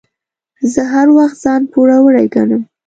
[0.73, 2.61] زه هر وخت ځان پوروړی ګڼم.